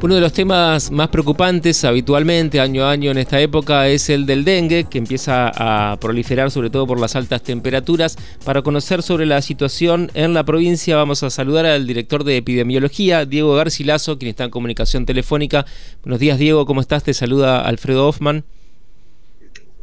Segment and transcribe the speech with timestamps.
[0.00, 4.26] Uno de los temas más preocupantes habitualmente año a año en esta época es el
[4.26, 8.16] del dengue, que empieza a proliferar sobre todo por las altas temperaturas.
[8.44, 13.26] Para conocer sobre la situación en la provincia vamos a saludar al director de epidemiología,
[13.26, 15.66] Diego Garcilaso, quien está en comunicación telefónica.
[16.04, 17.02] Buenos días Diego, ¿cómo estás?
[17.02, 18.44] Te saluda Alfredo Hoffman.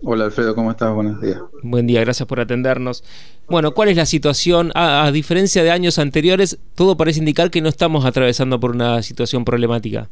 [0.03, 0.93] Hola Alfredo, ¿cómo estás?
[0.93, 1.39] Buenos días.
[1.63, 3.03] Buen día, gracias por atendernos.
[3.47, 4.71] Bueno, ¿cuál es la situación?
[4.75, 9.45] A, diferencia de años anteriores, todo parece indicar que no estamos atravesando por una situación
[9.45, 10.09] problemática.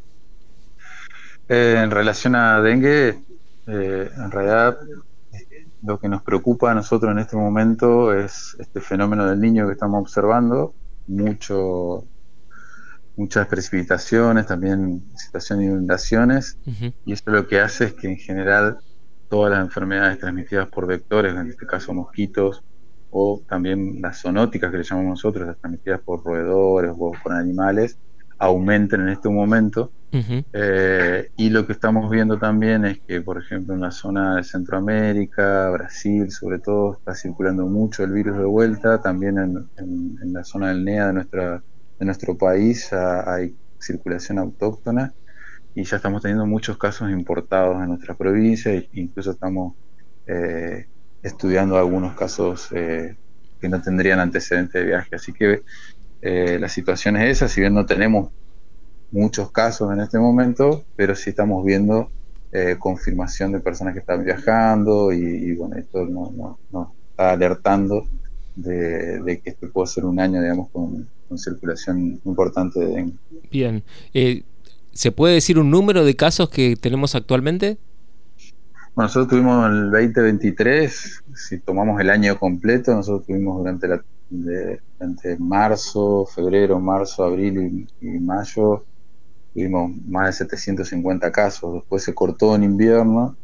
[1.50, 3.20] Eh, en relación a dengue,
[3.68, 4.78] eh, en realidad
[5.84, 9.74] lo que nos preocupa a nosotros en este momento es este fenómeno del niño que
[9.74, 10.74] estamos observando,
[11.08, 12.06] mucho,
[13.18, 16.58] muchas precipitaciones, también situación de inundaciones,
[17.06, 18.78] y eso lo que hace es que en general
[19.30, 22.64] todas las enfermedades transmitidas por vectores, en este caso mosquitos,
[23.12, 27.98] o también las zoonóticas que le llamamos nosotros, las transmitidas por roedores o por animales,
[28.40, 29.92] aumenten en este momento.
[30.54, 34.44] Eh, y lo que estamos viendo también es que, por ejemplo, en la zona de
[34.44, 39.02] Centroamérica, Brasil, sobre todo, está circulando mucho el virus de vuelta.
[39.02, 41.64] También en, la zona del NEA de, nuestra,
[42.00, 45.14] de nuestro país hay circulación autóctona
[45.76, 49.74] y ya estamos teniendo muchos casos importados en nuestra provincia e incluso estamos
[50.28, 50.86] eh,
[51.24, 53.16] estudiando algunos casos eh,
[53.60, 55.16] que no tendrían antecedentes de viaje.
[55.16, 55.62] Así que
[56.22, 58.30] eh, la situación es esa, si bien no tenemos
[59.12, 62.10] muchos casos en este momento, pero sí estamos viendo
[62.78, 66.56] confirmación de personas que están viajando y, bueno, esto nos
[67.10, 68.06] está alertando
[68.56, 73.12] de, que este puede ser un año, digamos, con, circulación importante de.
[73.50, 73.84] Bien.
[74.94, 77.80] ¿Se puede decir un número de casos que tenemos actualmente?
[78.96, 84.04] Bueno, nosotros tuvimos el 2023, si tomamos el año completo, nosotros tuvimos durante, la,
[85.40, 88.86] marzo, febrero, marzo, abril y, mayo,
[89.56, 91.74] tuvimos más de 750 casos.
[91.74, 93.36] Después se cortó en invierno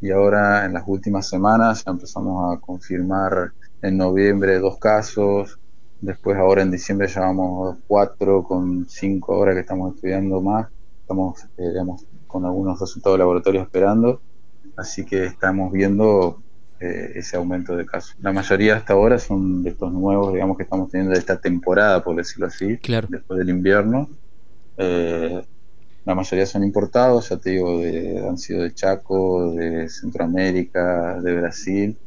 [0.00, 3.52] y ahora en las últimas semanas ya empezamos a confirmar
[3.82, 5.58] en noviembre dos casos,
[6.00, 10.68] después ahora en diciembre ya vamos cuatro con cinco ahora que estamos estudiando más
[11.04, 14.22] estamos eh, digamos, con algunos resultados de laboratorio esperando,
[14.74, 16.42] así que estamos viendo
[16.80, 18.16] eh, ese aumento de casos.
[18.22, 22.02] La mayoría hasta ahora son de estos nuevos, digamos, que estamos teniendo de esta temporada,
[22.02, 22.78] por decirlo así,
[23.08, 24.08] después del invierno.
[24.78, 25.44] Eh,
[26.06, 31.34] la mayoría son importados, ya te digo, de, han sido de Chaco, de Centroamérica, de
[31.34, 31.98] Brasil.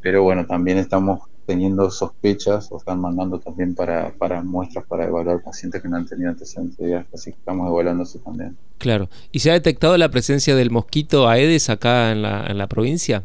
[0.00, 1.20] pero bueno, también estamos
[1.52, 6.06] teniendo sospechas o están mandando también para, para muestras para evaluar pacientes que no han
[6.06, 8.56] tenido antecedentes de viaje, así que estamos evaluando eso también.
[8.78, 9.10] Claro.
[9.32, 13.24] ¿Y se ha detectado la presencia del mosquito Aedes acá en la, en la provincia?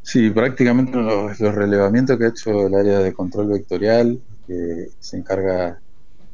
[0.00, 5.78] Sí, prácticamente los, relevamientos que ha hecho el área de control vectorial, que se encarga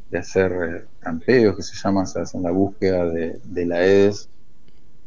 [0.08, 4.28] de hacer eh, campeos, que se llaman, se hacen la búsqueda de, de la Aedes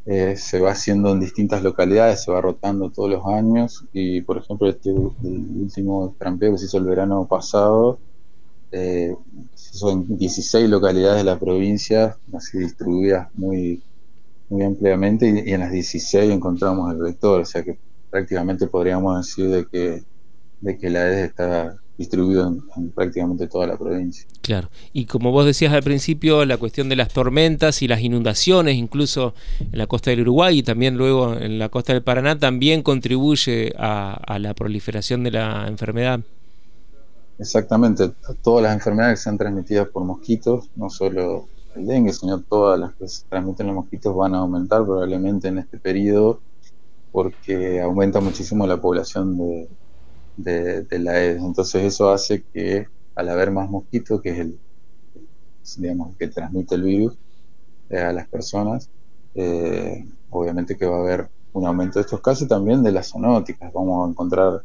[0.05, 3.85] eh, se va haciendo en distintas localidades, se va rotando todos los años.
[3.93, 7.99] Y por ejemplo este el último trampeo que se hizo el verano pasado
[8.71, 9.15] eh,
[9.53, 13.83] son 16 localidades de la provincia así distribuidas muy
[14.49, 17.77] muy ampliamente y, en las 16 encontramos el vector, o sea que
[18.09, 20.03] prácticamente podríamos decir de que
[20.61, 24.25] de que la EDES está distribuido en, prácticamente toda la provincia.
[24.41, 28.75] Claro, y como vos decías al principio, la cuestión de las tormentas y las inundaciones,
[28.75, 32.83] incluso en la costa del Uruguay y también luego en la costa del Paraná, también
[32.83, 36.19] contribuye a, la proliferación de la enfermedad.
[37.39, 42.79] Exactamente, todas las enfermedades que sean transmitidas por mosquitos, no solo el dengue, sino todas
[42.79, 46.39] las que se transmiten los mosquitos van a aumentar probablemente en este periodo
[47.11, 49.67] porque aumenta muchísimo la población de,
[50.37, 51.43] de, la Aedes.
[51.43, 54.59] Entonces eso hace que al haber más mosquitos, que es el
[55.77, 57.17] digamos, que transmite el virus
[57.89, 58.89] eh, a las personas,
[59.35, 63.71] eh, obviamente que va a haber un aumento de estos casos también de las zoonóticas.
[63.71, 64.63] Vamos a encontrar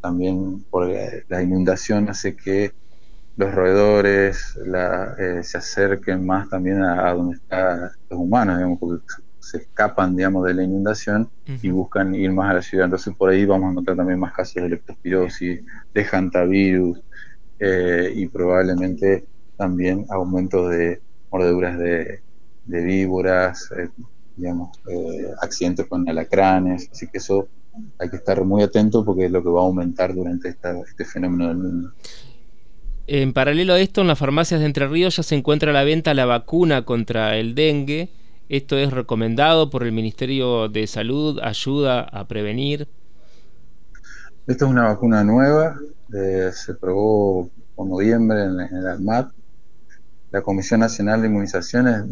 [0.00, 0.88] también, por
[1.28, 2.72] la inundación hace que
[3.36, 4.58] los roedores
[5.18, 9.04] eh, se acerquen más también a, donde están los humanos, digamos, porque
[9.48, 11.30] se escapan, digamos, de la inundación
[11.62, 12.84] y buscan ir más a la ciudad.
[12.84, 15.60] Entonces por ahí vamos a encontrar también más casos de leptospirosis,
[15.94, 17.00] de hantavirus
[17.58, 19.24] eh, y probablemente
[19.56, 21.00] también aumentos de
[21.30, 22.20] mordeduras de,
[22.66, 23.88] víboras, eh,
[24.36, 26.90] digamos, eh, accidentes con alacranes.
[26.92, 27.48] Así que eso
[27.98, 31.48] hay que estar muy atento porque es lo que va a aumentar durante este fenómeno
[31.48, 31.92] del mundo.
[33.06, 35.84] En paralelo a esto, en las farmacias de Entre Ríos ya se encuentra a la
[35.84, 38.10] venta la vacuna contra el dengue
[38.48, 42.88] esto es recomendado por el Ministerio de Salud, ayuda a prevenir.
[44.46, 45.78] Esta es una vacuna nueva,
[46.10, 49.30] se probó en noviembre en, el ADMAT
[50.30, 52.02] la Comisión Nacional de Inmunizaciones,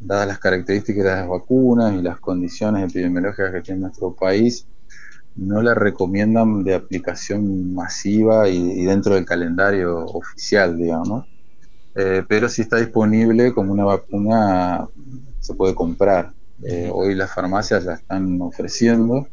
[0.00, 4.66] dadas las características de las vacunas y las condiciones epidemiológicas que tiene nuestro país,
[5.36, 11.26] no la recomiendan de aplicación masiva y, dentro del calendario oficial, digamos.
[11.94, 14.88] Eh, pero si está disponible como una vacuna,
[15.40, 16.32] se puede comprar.
[16.62, 19.28] Eh, hoy las farmacias la están ofreciendo.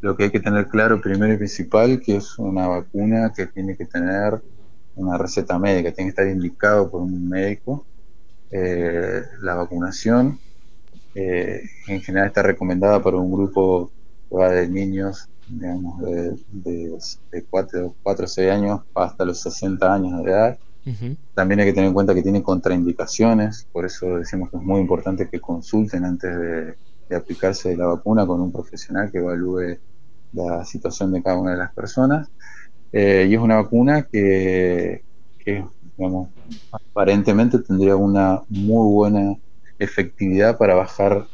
[0.00, 3.76] Lo que hay que tener claro primero y principal que es una vacuna que tiene
[3.76, 4.40] que tener
[4.96, 7.84] una receta médica, tiene que estar indicado por un médico.
[8.50, 10.38] Eh, la vacunación
[11.16, 13.90] en general está recomendada para un grupo
[14.30, 16.36] de niños, digamos, de,
[17.30, 20.58] de, 4, 4 o 6 años hasta los 60 años de edad.
[21.34, 24.80] También hay que tener en cuenta que tiene contraindicaciones, por eso decimos que es muy
[24.80, 26.74] importante que consulten antes de,
[27.16, 29.78] aplicarse la vacuna con un profesional que evalúe
[30.32, 32.28] la situación de cada una de las personas.
[32.92, 35.04] Eh, y es una vacuna que,
[35.38, 35.64] que,
[35.96, 36.30] digamos,
[36.72, 39.36] aparentemente tendría una muy buena
[39.78, 41.26] efectividad para bajar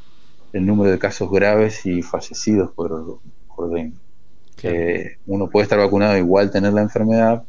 [0.52, 3.20] el número de casos graves y fallecidos por,
[3.54, 3.96] por dengue.
[4.62, 7.44] Eh, uno puede estar vacunado igual tener la enfermedad,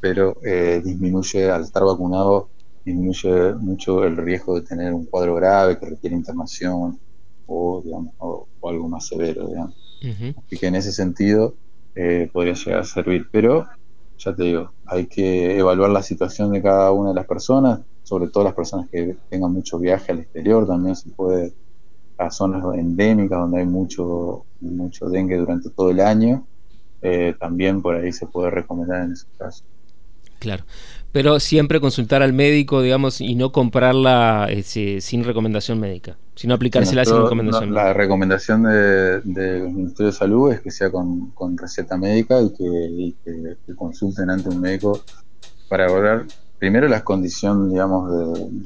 [0.00, 2.48] pero eh, disminuye, al estar vacunado,
[2.84, 6.98] disminuye mucho el riesgo de tener un cuadro grave que requiere internación
[7.46, 9.46] o, digamos, o, algo más severo.
[9.46, 9.74] Digamos.
[10.36, 11.54] Así que en ese sentido
[11.94, 13.28] eh, podría llegar a servir.
[13.30, 13.66] Pero,
[14.18, 18.28] ya te digo, hay que evaluar la situación de cada una de las personas, sobre
[18.28, 21.52] todo las personas que tengan mucho viaje al exterior, también se puede
[22.18, 26.46] a zonas endémicas donde hay mucho, mucho dengue durante todo el año,
[27.02, 29.64] eh, también por ahí se puede recomendar en ese caso.
[30.38, 30.64] Claro,
[31.12, 37.04] pero siempre consultar al médico, digamos, y no comprarla eh, sin recomendación médica, sino aplicársela
[37.04, 37.84] sin recomendación médica.
[37.84, 44.28] La recomendación del Ministerio de Salud es que sea con, receta médica y que, consulten
[44.28, 45.02] ante un médico
[45.68, 46.26] para evaluar
[46.58, 48.10] primero las condiciones, digamos,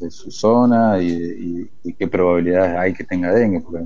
[0.00, 3.84] de, su zona y, qué probabilidades hay que tenga dengue, porque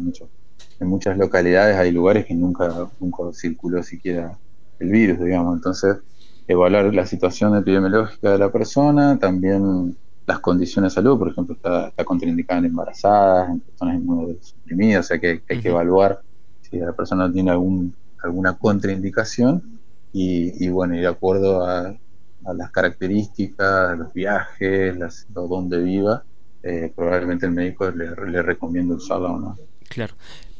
[0.81, 4.39] en muchas localidades hay lugares que nunca, nunca circuló siquiera
[4.79, 5.57] el virus, digamos.
[5.57, 5.97] Entonces,
[6.47, 9.97] evaluar la situación epidemiológica de la persona, también
[10.27, 15.09] las condiciones de salud, por ejemplo, está, está contraindicada en embarazadas, en personas inmunosuprimidas, o
[15.09, 16.21] sea que hay que evaluar
[16.63, 19.63] si la persona tiene algún, alguna contraindicación
[20.13, 21.95] y, bueno, y de acuerdo a,
[22.55, 26.23] las características, los viajes, las, dónde viva,
[26.63, 29.59] eh, probablemente el médico le, le recomienda usarla o no.
[29.89, 30.15] Claro.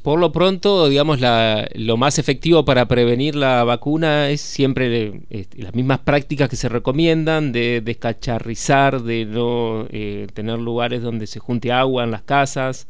[0.05, 5.23] Por lo pronto, digamos, la, lo más efectivo para prevenir la vacuna es siempre
[5.57, 11.41] las mismas prácticas que se recomiendan de descacharrizar, de no eh, tener lugares donde se
[11.41, 12.87] junte agua en las casas,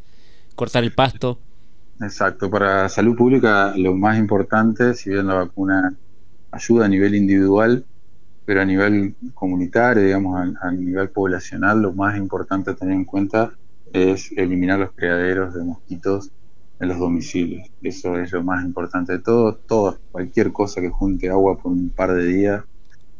[0.56, 1.38] cortar el pasto.
[2.00, 5.94] Exacto, para salud pública lo más importante, si bien la vacuna
[6.50, 7.84] ayuda a nivel individual,
[8.44, 13.04] pero a nivel comunitario, digamos, a, a nivel poblacional, lo más importante a tener en
[13.04, 13.52] cuenta
[13.92, 16.32] es eliminar los criaderos de mosquitos
[16.80, 17.68] en los domicilios.
[17.82, 19.54] Eso es lo más importante de todo.
[19.56, 22.64] Todo, cualquier cosa que junte agua por un par de días,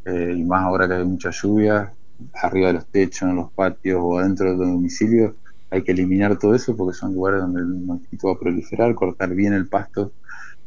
[0.04, 1.92] eh, y más ahora que hay mucha lluvia,
[2.34, 5.36] arriba de los techos, en los patios o adentro del domicilio,
[5.70, 9.34] hay que eliminar todo eso porque son lugares donde el mosquito va a proliferar, cortar
[9.34, 10.12] bien el pasto.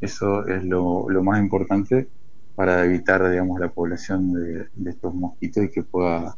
[0.02, 2.08] Eso es lo, más importante
[2.56, 6.36] para evitar, digamos, la población de, estos mosquitos y que pueda,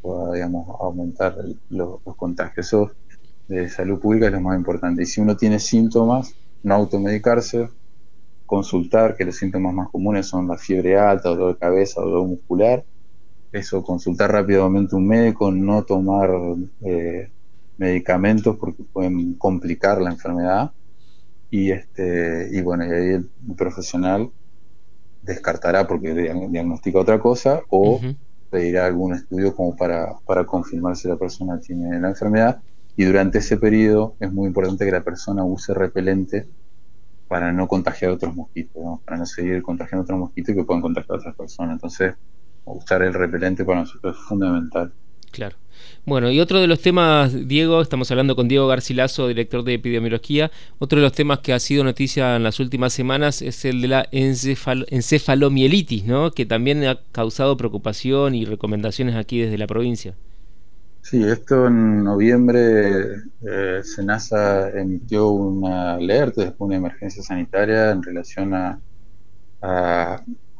[0.00, 1.36] pueda digamos, aumentar
[1.70, 2.74] los, los contagios.
[3.48, 5.02] De salud pública es lo más importante.
[5.02, 7.68] Y si uno tiene síntomas, no automedicarse,
[8.46, 12.84] consultar, que los síntomas más comunes son la fiebre alta, dolor de cabeza, dolor muscular.
[13.50, 16.30] Eso, consultar rápidamente un médico, no tomar
[16.82, 17.30] eh,
[17.78, 20.70] medicamentos porque pueden complicar la enfermedad.
[21.50, 24.30] Y, este, y bueno, y ahí el profesional
[25.22, 28.00] descartará porque diagnostica otra cosa o
[28.50, 32.60] pedirá algún estudio como para, para confirmar si la persona tiene la enfermedad
[32.98, 36.48] y durante ese periodo es muy importante que la persona use repelente
[37.28, 40.82] para no contagiar a otros mosquitos, para no seguir contagiando a otros mosquitos que puedan
[40.82, 41.74] contagiar a otras personas.
[41.74, 42.14] Entonces,
[42.64, 44.92] usar el repelente para nosotros es fundamental.
[45.30, 45.54] Claro.
[46.06, 50.50] Bueno, y otro de los temas, Diego, estamos hablando con Diego Garcilaso, director de epidemiología.
[50.80, 53.86] Otro de los temas que ha sido noticia en las últimas semanas es el de
[53.86, 56.32] la encefalomielitis, ¿no?
[56.32, 60.16] Que también ha causado preocupación y recomendaciones aquí desde la provincia.
[61.02, 68.54] Sí, esto en noviembre eh, Senasa emitió una alerta, después una emergencia sanitaria en relación
[68.54, 68.80] a,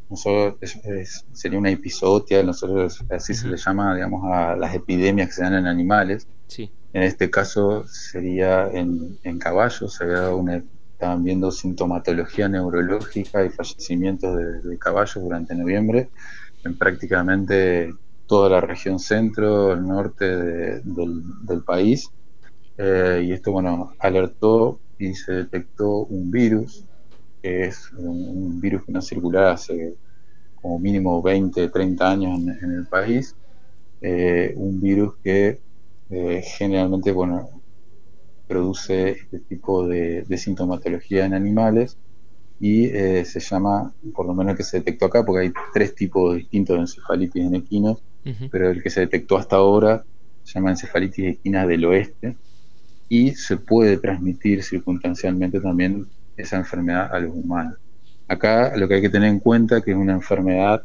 [0.08, 0.56] nosotros
[1.32, 5.54] sería una episodia, nosotros así se le llama, digamos, a las epidemias que se dan
[5.54, 6.26] en animales.
[6.46, 6.72] Sí.
[6.94, 14.34] En este caso sería en, caballos, se había una, estaban viendo sintomatología neurológica y fallecimientos
[14.34, 16.08] de, de caballos durante noviembre
[16.64, 17.92] en prácticamente
[18.28, 20.24] toda la región centro, el norte
[20.84, 22.10] del, país.
[22.76, 26.84] Eh, y esto, bueno, alertó y se detectó un virus,
[27.42, 29.96] que es un, virus que no circulaba hace
[30.60, 33.34] como mínimo 20, 30 años en, el país.
[34.02, 35.60] Eh, un virus que
[36.10, 37.48] eh, generalmente, bueno,
[38.46, 41.96] produce este tipo de, sintomatología en animales
[42.60, 46.76] y se llama, por lo menos que se detectó acá, porque hay tres tipos distintos
[46.76, 48.02] de encefalitis en equinos,
[48.50, 50.04] pero el que se detectó hasta ahora
[50.44, 52.36] se llama encefalitis equina del oeste
[53.08, 56.06] y se puede transmitir circunstancialmente también
[56.36, 57.78] esa enfermedad a los humanos.
[58.28, 60.82] Acá lo que hay que tener en cuenta que es una enfermedad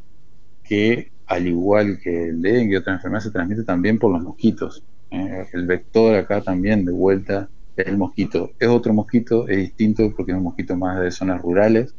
[0.63, 4.83] que, al igual que el dengue otra enfermedad, se transmite también por los mosquitos.
[5.11, 8.51] Eh, el vector acá también, de vuelta, es el mosquito.
[8.59, 11.93] Es otro mosquito, es distinto porque es un mosquito más de zonas rurales,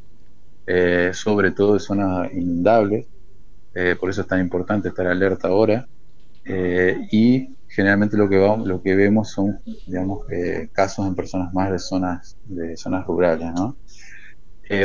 [0.67, 3.07] eh, sobre todo de zonas inundables.
[3.75, 5.87] Eh, por eso es tan importante estar alerta ahora.
[7.11, 10.27] y generalmente lo que, vamos, lo que vemos son, digamos,
[10.73, 13.77] casos en personas más de zonas, de zonas rurales, ¿no?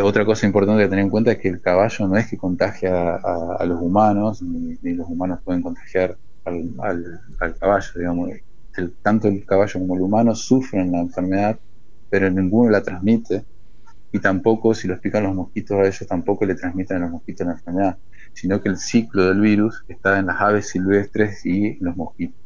[0.03, 3.15] otra cosa importante que tener en cuenta es que el caballo no es que contagia
[3.15, 8.29] a, los humanos, ni, los humanos pueden contagiar al, caballo, digamos.
[9.01, 11.57] tanto el caballo como el humano sufren la enfermedad,
[12.09, 13.45] pero ninguno la transmite.
[14.11, 17.45] Y tampoco, si lo explican los mosquitos a ellos, tampoco le transmiten a los mosquitos
[17.45, 17.97] la enfermedad,
[18.33, 22.39] sino que el ciclo del virus está en las aves silvestres y los mosquitos.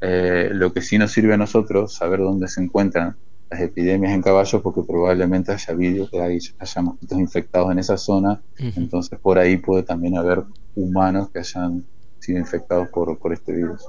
[0.00, 3.16] Eh, lo que sí nos sirve a nosotros saber dónde se encuentran
[3.50, 9.18] las epidemias en caballos porque probablemente haya que haya mosquitos infectados en esa zona, entonces
[9.18, 10.42] por ahí puede también haber
[10.74, 11.84] humanos que hayan
[12.20, 13.82] sido infectados por, por este virus.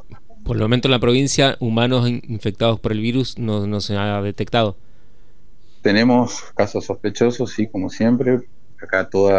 [0.43, 4.21] Por el momento en la provincia, humanos infectados por el virus no, no se ha
[4.21, 4.77] detectado.
[5.85, 8.39] Tenemos casos sospechosos, sí, como siempre.
[8.81, 9.29] Acá todo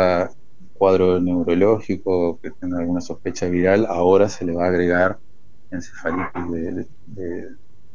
[0.75, 5.19] cuadro neurológico que tenga alguna sospecha viral, ahora se le va a agregar
[5.73, 7.49] encefalitis de,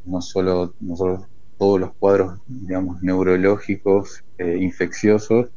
[0.03, 1.25] no solo, no
[1.57, 5.47] todos los cuadros, digamos, neurológicos eh, infecciosos,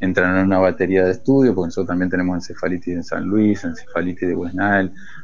[0.00, 4.28] entran en una batería de estudio, porque nosotros también tenemos encefalitis en San Luis, encefalitis
[4.28, 4.56] de West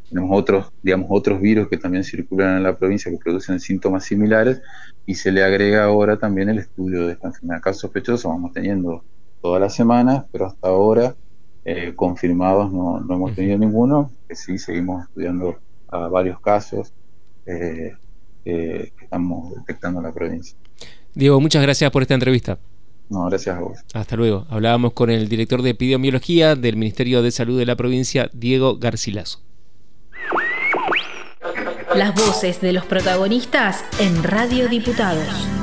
[0.09, 4.61] tenemos otros, digamos, otros virus que también circulan en la provincia que producen síntomas similares,
[5.05, 7.61] y se le agrega ahora también el estudio de esta enfermedad.
[7.61, 9.03] Casos sospechosos vamos teniendo
[9.43, 11.15] todas las semanas, pero hasta ahora
[11.65, 16.93] eh, confirmados no, hemos tenido ninguno, que sí seguimos estudiando a varios casos
[17.47, 17.95] eh,
[18.45, 20.57] que estamos detectando en la provincia.
[21.15, 22.59] Diego, muchas gracias por esta entrevista.
[23.09, 23.79] No, gracias a vos.
[23.95, 24.47] Hasta luego.
[24.51, 29.41] Hablábamos con el director de epidemiología del Ministerio de Salud de la provincia, Diego Garcilaso.
[31.95, 35.56] Las voces de los protagonistas en Radio Diputados.